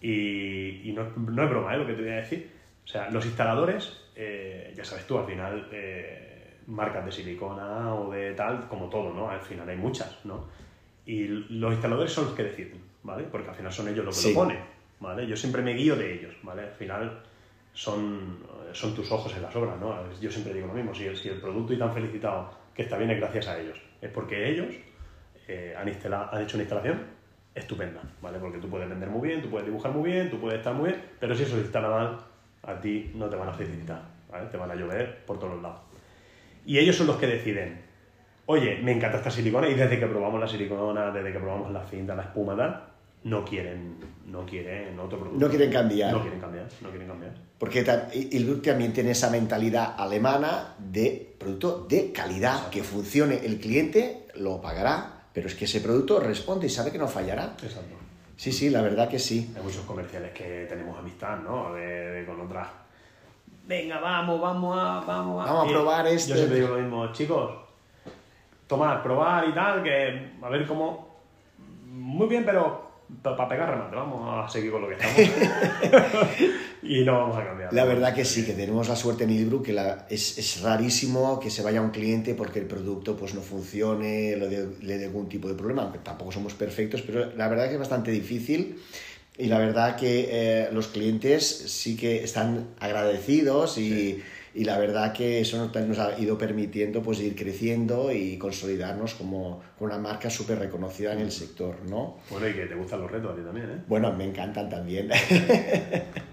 [0.01, 1.77] Y, y no, no es broma ¿eh?
[1.77, 2.56] lo que te voy a decir.
[2.87, 8.09] O sea, los instaladores, eh, ya sabes tú, al final, eh, marcas de silicona o
[8.09, 9.29] de tal, como todo, ¿no?
[9.29, 10.45] Al final hay muchas, ¿no?
[11.05, 13.25] Y los instaladores son los que deciden, ¿vale?
[13.29, 14.33] Porque al final son ellos los que Sí.
[14.33, 14.59] lo ponen,
[15.01, 15.27] ¿vale?
[15.27, 16.61] Yo siempre me guío de ellos, ¿vale?
[16.63, 17.23] Al final
[17.73, 18.37] son,
[18.71, 19.93] son tus ojos en las obras, ¿no?
[20.21, 22.97] Yo siempre digo lo mismo, si el, si el producto y tan felicitado que está
[22.97, 24.73] bien es gracias a ellos, es porque ellos
[25.49, 27.01] eh, han, instala- han hecho una instalación
[27.53, 28.39] estupenda, ¿vale?
[28.39, 30.89] Porque tú puedes vender muy bien, tú puedes dibujar muy bien, tú puedes estar muy
[30.91, 32.17] bien, pero si eso se instala mal,
[32.67, 34.47] a ti no te van a felicitar, ¿vale?
[34.47, 35.79] Te van a llover por todos lados.
[36.65, 37.81] Y ellos son los que deciden,
[38.45, 41.85] oye, me encanta esta silicona y desde que probamos la silicona, desde que probamos la
[41.85, 42.83] cinta, la espuma, tal,
[43.23, 45.45] no quieren, no quieren otro producto.
[45.45, 46.11] No quieren cambiar.
[46.11, 47.31] No quieren cambiar, no quieren cambiar.
[47.57, 47.85] Porque
[48.31, 53.45] Ilbrook también tiene esa mentalidad alemana de producto de calidad, que funcione.
[53.45, 57.55] El cliente lo pagará, pero es que ese producto responde y sabe que no fallará.
[57.63, 58.06] Exacto.
[58.37, 59.51] Sí, sí, la verdad que sí.
[59.57, 61.73] Hay muchos comerciales que tenemos amistad, ¿no?
[61.73, 62.67] De, de- con otras.
[63.65, 65.51] Venga, vamos, vamos a, vamos a.
[65.51, 66.29] Vamos a probar este.
[66.31, 67.51] Yo siempre digo lo mismo, chicos.
[68.67, 71.17] Tomad, probar y tal, que a ver cómo.
[71.87, 72.87] Muy bien, pero
[73.23, 75.17] para pegar remate, vamos a seguir con lo que estamos.
[76.81, 77.73] y no vamos a cambiar.
[77.73, 81.39] La verdad que sí, que tenemos la suerte en Ilbrook, que la- es, es rarísimo
[81.39, 85.05] que se vaya un cliente porque el producto pues, no funcione, le dé le dé
[85.05, 88.79] algún tipo de problema, aunque tampoco somos perfectos, pero la verdad que es bastante difícil
[89.37, 94.21] y la verdad que eh, los clientes sí que están agradecidos y,
[94.55, 99.13] y la verdad que eso nos, nos ha ido permitiendo pues, ir creciendo y consolidarnos
[99.13, 102.17] como una marca súper reconocida en el sector, ¿no?
[102.31, 103.83] Bueno, y que te gustan los retos a ti también, ¿eh?
[103.87, 105.09] Bueno, me encantan también.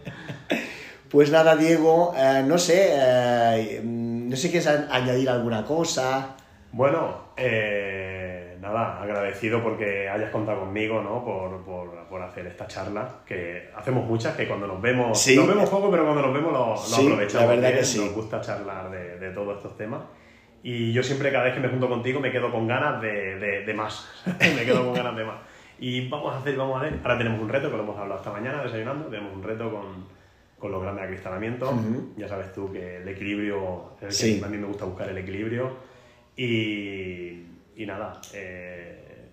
[1.15, 6.35] pues nada, Diego, eh, no sé, eh, no sé si quieres añadir alguna cosa.
[6.73, 11.25] Bueno, eh, nada, agradecido porque hayas contado conmigo, ¿no?
[11.25, 15.37] Por, por- por hacer esta charla, que hacemos muchas, que cuando nos vemos, Sí.
[15.37, 17.43] nos vemos poco, pero cuando nos vemos lo, lo Sí, aprovechamos.
[17.47, 18.05] la verdad bien, que sí.
[18.05, 20.03] Nos gusta charlar de, de todos estos temas.
[20.65, 23.65] Y yo siempre, cada vez que me junto contigo, me quedo con ganas de, de-
[23.65, 24.09] de más.
[24.41, 25.37] me quedo con ganas de más.
[25.79, 26.95] Y vamos a hacer, vamos a ver.
[27.05, 29.07] Ahora tenemos un reto, que lo hemos hablado esta mañana desayunando.
[29.07, 30.07] Tenemos un reto con,
[30.65, 31.75] con los grandes acristalamientos.
[32.17, 34.43] Ya sabes tú que el equilibrio, es el que Sí.
[34.43, 35.77] a mí me gusta buscar el equilibrio.
[36.39, 37.45] Y,
[37.77, 39.27] y nada, eh,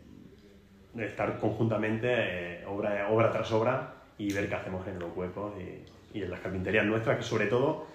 [1.00, 6.18] estar conjuntamente, eh, obra, obra tras obra, y ver qué hacemos en los huecos y,
[6.18, 7.86] y en las carpinterías nuestras, que sobre todo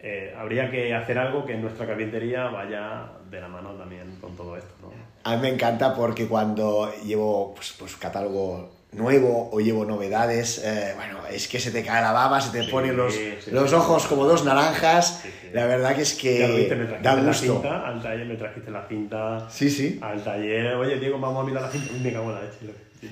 [0.00, 4.34] eh, habría que hacer algo que en nuestra carpintería vaya de la mano también con
[4.34, 4.74] todo esto.
[4.82, 4.90] ¿no?
[5.22, 10.92] A mí me encanta porque cuando llevo pues, pues catálogo nuevo o llevo novedades, eh,
[10.96, 13.72] bueno, es que se te cae la baba, se te Sí, ponen los, sí, los
[13.72, 15.24] ojos como dos naranjas.
[15.52, 16.38] La verdad que es Ya que
[16.76, 17.52] me trajiste da la gusto.
[17.54, 19.98] cinta, al taller me trajiste la cinta, Sí, sí.
[20.02, 22.56] al taller, oye Diego, vamos a mirar la cinta, me cago en la leche,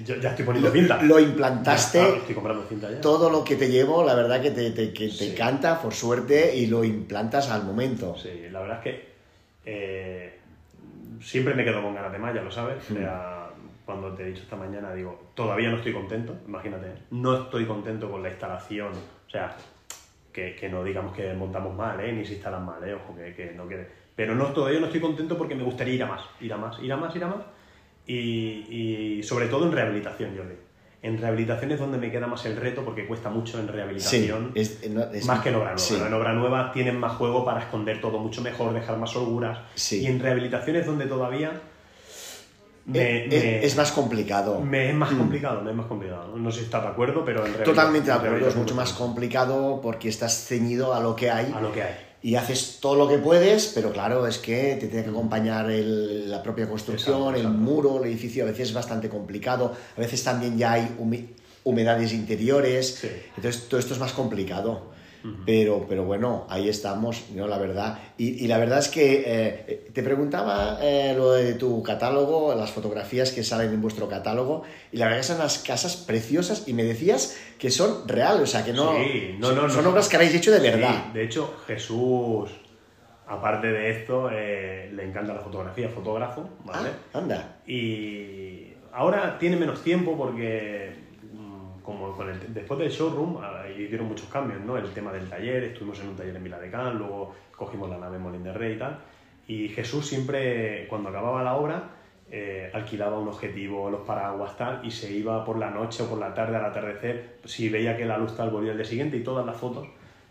[0.05, 1.03] yo ya estoy poniendo cinta.
[1.03, 2.17] Lo Ya implantaste.
[2.19, 3.01] estoy comprando cinta ya.
[3.01, 6.55] Todo lo que te llevo, la verdad que te, te- que te encanta, por suerte,
[6.57, 8.15] y lo implantas al momento.
[8.17, 9.09] Sí, la verdad es que
[9.65, 10.39] eh,
[11.23, 12.77] siempre me quedo con ganas de más, ya lo sabes.
[12.91, 13.38] O sea,
[13.89, 18.11] cuando te he dicho esta mañana, digo, todavía no estoy contento, imagínate, no estoy contento
[18.11, 18.93] con la instalación.
[18.93, 19.57] O sea,
[20.31, 22.13] que, que no digamos que montamos mal, ¿eh?
[22.13, 22.93] ni se instalan mal, ¿eh?
[22.93, 23.89] ojo, que, que no quede.
[24.15, 26.79] Pero no, todavía no estoy contento porque me gustaría ir a más, ir a más,
[26.83, 27.39] ir a más, ir a más.
[28.07, 28.19] Y,
[29.19, 30.55] y sobre todo en rehabilitación, Jordi.
[31.01, 34.53] En rehabilitación es donde me queda más el reto porque cuesta mucho en Sí, rehabilitación.
[34.55, 35.79] es, no, es- Más que en obra nueva.
[35.79, 35.95] sí.
[35.95, 39.61] En obra nueva tienen más juego para esconder todo mucho mejor, dejar más holguras.
[39.77, 40.03] Sí.
[40.03, 41.53] Y en rehabilitación es donde todavía
[42.89, 44.61] me, Eh, me- es, más complicado.
[44.61, 46.37] me es más complicado, me es más complicado.
[46.37, 47.77] No sé si estás de acuerdo, pero en rehabilitación...
[47.77, 51.61] Totalmente de acuerdo, es mucho más complicado porque estás ceñido a lo que hay A
[51.61, 51.95] lo que hay.
[52.23, 56.31] y haces todo lo que puedes, pero claro, es que te tiene que acompañar el-
[56.31, 60.25] la propia construcción, Exacto, el muro, el edificio, a veces es bastante complicado, a veces
[60.25, 60.97] también ya hay
[61.65, 63.09] humedades interiores, Sí.
[63.37, 64.97] entonces todo esto es más complicado.
[65.45, 67.49] Pero, pero bueno, ahí estamos, ¿no?
[67.49, 67.99] La verdad.
[68.17, 72.71] Y, y la verdad es que eh, te preguntaba eh, lo de tu catálogo, las
[72.71, 76.73] fotografías que salen en vuestro catálogo, y la verdad que son unas casas preciosas y
[76.73, 80.09] me decías que son reales, o sea, que no, Sí, no, son, no, son obras
[80.09, 81.07] que habéis hecho de Sí, verdad.
[81.13, 82.51] de hecho, Jesús,
[83.27, 86.91] aparte de esto, eh, le encanta la fotografía, fotógrafo, ¿vale?
[87.13, 87.61] Ah, anda.
[87.67, 91.08] Y ahora tiene menos tiempo porque
[91.89, 94.77] como con el- después del showroom ah, hicieron muchos cambios, ¿no?
[94.77, 98.43] El tema del taller, estuvimos en un taller en Viladecán, luego cogimos la nave Molín
[98.45, 98.99] de Rey y tal.
[99.47, 101.89] Y Jesús siempre, cuando acababa la obra,
[102.31, 106.19] eh, alquilaba un objetivo, los paraguas tal, y se iba por la noche o por
[106.19, 109.23] la tarde al atardecer, si veía que la luz tal volvía al día siguiente y
[109.23, 109.89] todas las fotos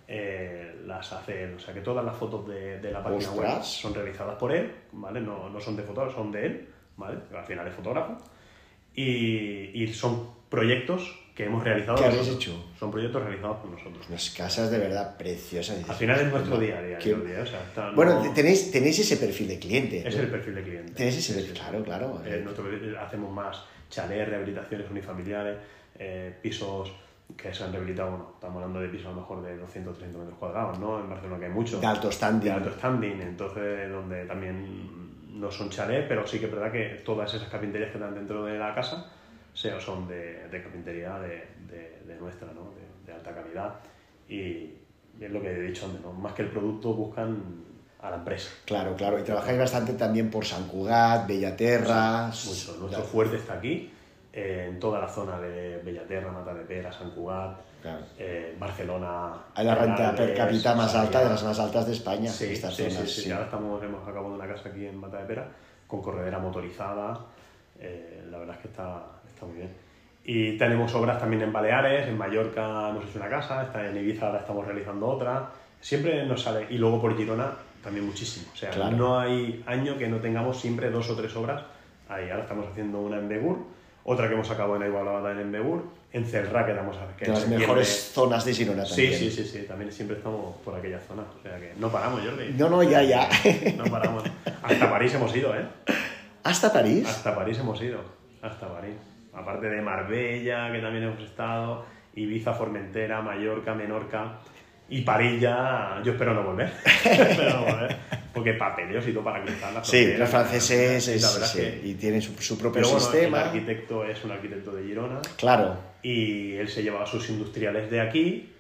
[0.08, 1.56] eh, las hace él.
[1.56, 3.68] O sea que todas las fotos de, de la página web Ostras.
[3.68, 5.22] son realizadas por él, ¿vale?
[5.22, 6.68] No, no son de fotógrafo, son de él,
[6.98, 7.18] ¿vale?
[7.36, 8.16] Al final es fotógrafo.
[8.94, 12.66] Y, y son proyectos que hemos realizado ¿Qué habéis hecho?
[12.80, 14.08] Son proyectos realizados por nosotros.
[14.10, 15.88] Unas casas de verdad preciosas.
[15.88, 16.98] Al final es nuestro día a día.
[17.00, 17.42] ¿eh?
[17.44, 20.08] O sea, Bueno, no- tenéis, tenéis ese perfil de cliente.
[20.08, 20.94] es el perfil de cliente.
[20.94, 22.22] Tenéis ese perfil, claro, claro.
[22.26, 25.58] Eh, nosotros hacemos más chalés, rehabilitaciones unifamiliares,
[26.00, 26.92] eh, pisos
[27.38, 30.20] que se han rehabilitado, bueno, estamos hablando de pisos a lo mejor de 200 300
[30.24, 31.00] metros cuadrados, ¿no?
[31.00, 31.80] En Barcelona que hay mucho.
[31.80, 32.46] De alto standing.
[32.50, 37.04] De alto standing, entonces donde también no son chalés, pero sí que es verdad que
[37.06, 39.14] todas esas carpinterías que están dentro de la casa
[39.58, 42.72] se- son de, de carpintería de, de- de nuestra, ¿no?
[43.06, 43.74] De, alta calidad.
[44.30, 44.74] Y
[45.20, 46.12] es lo que he dicho antes, ¿no?
[46.14, 47.66] Más que el producto buscan
[48.02, 48.50] a la empresa.
[48.66, 49.18] Claro, claro.
[49.20, 52.28] Y trabajáis bastante también por San Cugat, Bellaterra.
[52.28, 52.78] Mucho.
[52.80, 53.92] Nuestro fuerte está aquí,
[54.34, 58.06] eh, en toda la zona de Bellaterra, Mata de Pera, Sant Cugat, Claro.
[58.20, 59.34] eh, Barcelona.
[59.56, 62.30] Hay la renta per cápita más alta de las más altas de España.
[62.30, 63.22] Sí, estas sí, zonas, sí, sí.
[63.24, 63.32] sí.
[63.32, 65.48] Ahora estamos, hemos acabado una casa aquí en Mata de Pera
[65.88, 67.20] con corredera motorizada.
[67.80, 69.06] eh, la verdad es que está,
[69.38, 69.70] está muy bien.
[70.26, 74.26] Y tenemos obras también en Baleares, en Mallorca hemos hecho una casa, está en Ibiza
[74.28, 75.50] ahora estamos realizando otra.
[75.80, 76.66] Siempre nos sale.
[76.70, 77.52] Y luego por Girona
[77.84, 78.48] también muchísimo.
[78.52, 78.98] O sea, Claro.
[78.98, 81.62] no hay año que no tengamos siempre dos o tres obras
[82.10, 82.30] ahí.
[82.30, 83.60] Ahora estamos haciendo una en Begur,
[84.04, 87.48] otra que hemos acabado en Igualada en Begur, en Celrá que vamos a que las
[87.48, 89.20] mejores zonas de Girona Sí, también.
[89.20, 91.22] sí, sí, sí, también siempre estamos por aquella zona.
[91.40, 92.54] O sea que no paramos, Jordi.
[92.58, 93.30] No, no, ya, ya.
[93.78, 94.24] No paramos.
[94.64, 95.64] Hasta París hemos ido, ¿eh?
[96.44, 97.08] ¿Hasta París?
[97.08, 98.00] Hasta París hemos ido.
[98.42, 98.96] Hasta París.
[99.38, 104.40] Aparte de Marbella, que también hemos estado, Ibiza, Formentera, Mallorca, Menorca.
[104.90, 106.72] Y París ya, yo espero no volver.
[107.06, 107.96] espero no volver.
[108.34, 111.94] Porque papeleos y todo para cruzar la Sí, los franceses Y es- sí, que- y
[111.96, 113.38] tienen su, su propio Pero bueno, sistema.
[113.42, 118.00] el arquitecto es un arquitecto de Girona Claro, y él se llevaba sus industriales de
[118.00, 118.54] aquí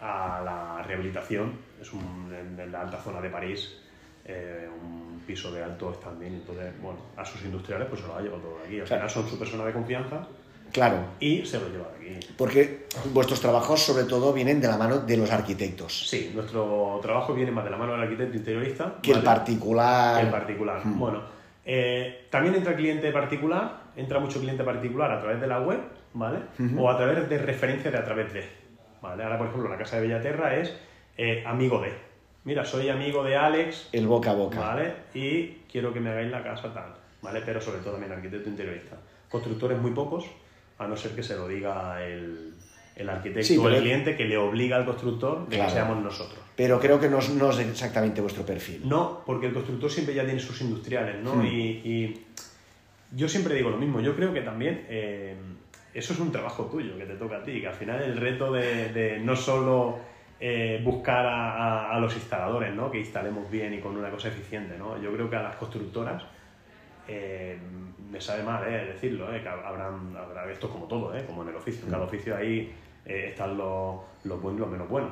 [0.00, 3.80] a la rehabilitación, es un, en, en la alta zona de París,
[4.24, 8.20] eh, un piso de alto standing, entonces, bueno, a sus industriales pues se lo ha
[8.20, 9.08] llevado todo de aquí, al Claro.
[9.08, 10.26] final son su persona de confianza
[10.72, 10.96] claro.
[11.20, 12.26] y se lo lleva de aquí.
[12.36, 16.08] Porque vuestros trabajos sobre todo vienen de la mano de los arquitectos.
[16.08, 20.16] Sí, nuestro trabajo viene más de la mano del arquitecto interiorista Que el particular...
[20.20, 20.80] que el particular.
[20.84, 21.22] Bueno,
[21.64, 25.78] eh, también entra cliente particular, entra mucho cliente particular a través de la web,
[26.14, 26.38] ¿vale?
[26.78, 28.44] O a través de referencia de a través de,
[29.00, 29.22] ¿vale?
[29.22, 30.74] Ahora, por ejemplo, la casa de Bellaterra es
[31.16, 31.92] eh, amigo de.
[32.44, 34.58] Mira, soy amigo de Alex, El boca a boca.
[34.60, 34.92] ¿vale?
[35.14, 37.42] Y quiero que me hagáis la casa tal, ¿vale?
[37.44, 38.96] Pero sobre todo también arquitecto interiorista.
[39.28, 40.24] constructores muy pocos,
[40.78, 42.54] a no ser que se lo diga el,
[42.96, 45.68] el arquitecto Sí, o el cliente que le obliga al constructor de Claro.
[45.68, 46.40] que seamos nosotros.
[46.56, 48.82] Pero creo que no es, no es exactamente vuestro perfil.
[48.88, 51.34] No, porque el constructor siempre ya tiene sus industriales, ¿no?
[51.34, 51.46] Hmm.
[51.46, 51.50] Y,
[51.84, 52.26] y
[53.12, 55.34] yo siempre digo lo mismo, yo creo que también eh,
[55.92, 58.50] eso es un trabajo tuyo que te toca a ti, que al final el reto
[58.52, 59.98] de, de no solo
[60.40, 61.52] eh, buscar a,
[61.90, 62.90] a- a los instaladores, ¿no?
[62.90, 65.00] Que instalemos bien y con una cosa eficiente, ¿no?
[65.00, 66.22] Yo creo que a las constructoras,
[67.08, 67.58] eh,
[68.10, 71.42] me sabe mal eh, decirlo, eh, que habrán, habrá esto es como todo, eh, como
[71.42, 72.72] en el oficio, en cada oficio ahí
[73.04, 75.10] eh, están los, los buenos y los menos buenos.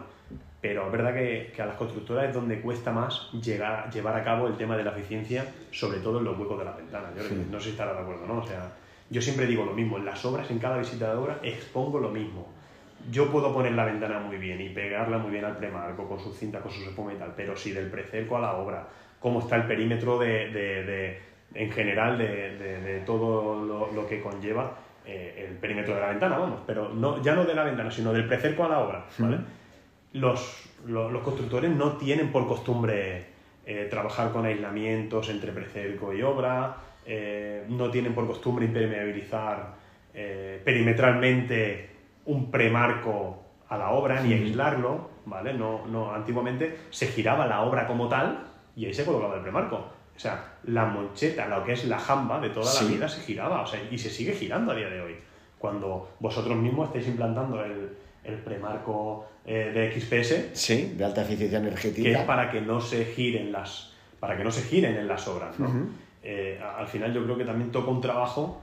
[0.60, 4.24] Pero es verdad que, que a las constructoras es donde cuesta más llegar, llevar a
[4.24, 7.14] cabo el tema de la eficiencia, sobre todo en los huecos de las ventanas.
[7.16, 7.46] Yo Sí.
[7.50, 8.38] no sé si estará de acuerdo, ¿no?
[8.38, 8.72] O sea,
[9.08, 12.08] yo siempre digo lo mismo, en las obras, en cada visita de obra, expongo lo
[12.10, 12.48] mismo.
[13.10, 16.36] Yo puedo poner la ventana muy bien y pegarla muy bien al premarco, con sus
[16.36, 18.86] cintas, con sus espuma y tal, pero si del precerco a la obra,
[19.20, 21.18] cómo está el perímetro de, de- de-
[21.54, 24.74] en general de, de- todo lo, lo que conlleva
[25.06, 28.12] eh, el perímetro de la ventana, vamos, pero no, ya no de la ventana, sino
[28.12, 29.38] del precerco a la obra, ¿vale?
[30.12, 33.24] Los, lo- los constructores no tienen por costumbre
[33.64, 39.78] eh, trabajar con aislamientos entre precerco y obra, eh, no tienen por costumbre impermeabilizar
[40.64, 41.88] perimetralmente
[42.28, 45.52] un premarco a la obra ni aislarlo, ¿vale?
[45.54, 48.44] No, no, antiguamente se giraba la obra como tal
[48.76, 49.76] y ahí se colocaba el premarco.
[49.76, 52.84] O sea, la moncheta, lo que es la jamba de toda Sí.
[52.86, 55.16] la vida se giraba, o sea, y se sigue girando a día de hoy.
[55.58, 57.90] Cuando vosotros mismos estáis implantando el,
[58.24, 62.08] el premarco eh, de XPS, Sí, de alta eficiencia que energética.
[62.20, 65.58] es para que no se giren las para que no se giren en las obras
[65.60, 65.68] ¿no?
[66.24, 68.60] Eh, al final yo creo que también toca un trabajo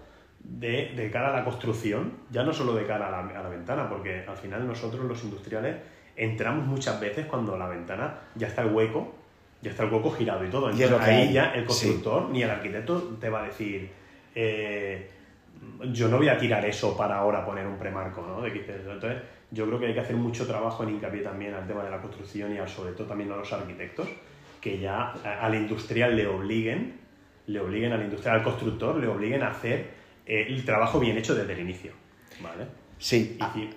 [0.48, 3.50] de, de cara a la construcción ya no solo de cara a la, a la
[3.50, 5.76] ventana porque al final nosotros los industriales
[6.16, 9.14] entramos muchas veces cuando la ventana ya está el hueco
[9.62, 11.34] ya está el hueco girado y todo entonces ahí hay.
[11.34, 11.68] ya el Sí.
[11.68, 13.90] constructor ni el arquitecto te va a decir
[14.36, 15.10] eh,
[15.92, 18.42] yo no voy a tirar eso para ahora poner un premarco, ¿no?
[18.42, 18.50] De.
[18.50, 21.90] Entonces, yo creo que hay que hacer mucho trabajo en hincapié también al tema de
[21.90, 24.08] la construcción y al- sobre todo también a los arquitectos,
[24.62, 27.00] que ya al industrial le obliguen,
[27.48, 29.88] le obliguen al industrial, al constructor, le obliguen a hacer
[30.26, 31.92] el trabajo bien hecho desde el inicio,
[32.42, 32.66] ¿vale?
[32.98, 33.38] Sí.
[33.54, 33.70] Si-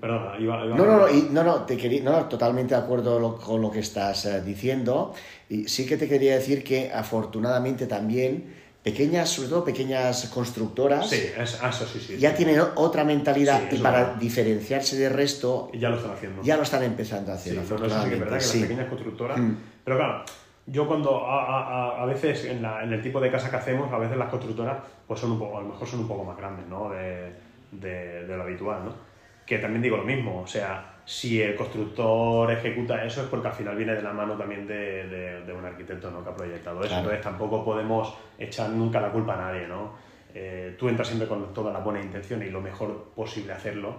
[0.00, 2.80] perdona, iba, iba- No, no, no, y- no, no, te quería, no, no, totalmente de
[2.80, 5.14] acuerdo lo- con lo que estás eh, diciendo.
[5.50, 11.22] Y sí que te quería decir que afortunadamente también pequeñas, sobre todo pequeñas constructoras, Sí,
[11.38, 12.16] es- ah, eso sí, sí.
[12.18, 12.36] ya sí.
[12.44, 14.20] tienen otra mentalidad Sí, y para es verdad.
[14.20, 16.42] diferenciarse del resto Ya lo están haciendo.
[16.42, 18.18] ya lo están empezando a Sí, hacer, sí que es afortunadamente.
[18.24, 18.58] verdad que sí.
[18.60, 19.38] las pequeñas constructoras.
[19.38, 19.56] Mm.
[19.84, 20.24] Pero claro,
[20.66, 23.92] yo cuando a, a- a- veces en, la- en el tipo de casa que hacemos,
[23.92, 26.36] a veces las constructoras pues son un poco, a lo mejor son un poco más
[26.36, 26.90] grandes, ¿no?
[26.90, 27.32] De,
[27.72, 28.92] de- de lo habitual, ¿no?
[29.44, 33.52] Que también digo lo mismo, o sea, si el constructor ejecuta eso es porque al
[33.52, 36.24] final viene de la mano también de, de- de un arquitecto, ¿no?
[36.24, 36.88] Que ha proyectado eso.
[36.88, 37.02] Claro.
[37.02, 39.92] Entonces tampoco podemos echar nunca la culpa a nadie, ¿no?
[40.34, 43.96] Eh, tú entras siempre con toda la buena intención y lo mejor posible hacerlo,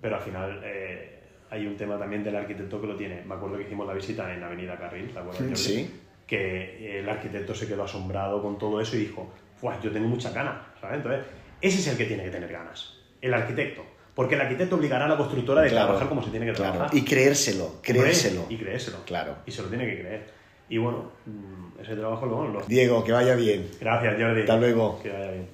[0.00, 1.21] pero al final eh,
[1.52, 3.22] hay un tema también del arquitecto que lo tiene.
[3.26, 5.58] Me acuerdo que hicimos la visita en Avenida Carril, ¿te acuerdas?
[5.60, 6.00] Sí.
[6.26, 10.32] Que el arquitecto se quedó asombrado con todo eso y dijo, "Buah, yo tengo muchas
[10.32, 10.96] ganas, ¿sabes?
[10.96, 11.26] Entonces,
[11.60, 13.82] ese es el que tiene que tener ganas, el arquitecto.
[14.14, 16.72] Porque el arquitecto obligará a la constructora de Claro, trabajar como se tiene que claro.
[16.72, 16.96] trabajar.
[16.96, 18.46] Y creérselo, creérselo.
[18.48, 18.98] Y creérselo.
[19.04, 19.36] Claro.
[19.46, 20.26] Y se lo tiene que creer.
[20.70, 22.48] Y bueno, mm, ese trabajo lo...
[22.48, 23.68] lo- Diego, que vaya bien.
[23.80, 24.40] Gracias, Jordi.
[24.40, 25.00] Hasta luego.
[25.02, 25.48] Que vaya bien.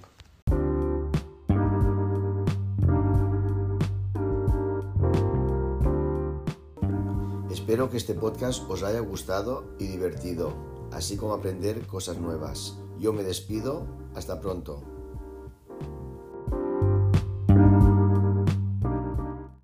[7.69, 10.55] Espero que este podcast os haya gustado y divertido,
[10.91, 12.79] así como aprender cosas nuevas.
[12.99, 14.98] Yo me despido, hasta pronto.